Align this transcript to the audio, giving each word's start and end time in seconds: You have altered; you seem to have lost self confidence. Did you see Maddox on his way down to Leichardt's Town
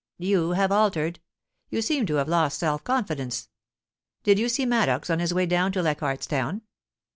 You 0.17 0.53
have 0.53 0.71
altered; 0.71 1.19
you 1.69 1.83
seem 1.83 2.07
to 2.07 2.15
have 2.15 2.27
lost 2.27 2.57
self 2.57 2.83
confidence. 2.83 3.49
Did 4.23 4.39
you 4.39 4.49
see 4.49 4.65
Maddox 4.65 5.11
on 5.11 5.19
his 5.19 5.31
way 5.31 5.45
down 5.45 5.71
to 5.73 5.83
Leichardt's 5.83 6.25
Town 6.25 6.63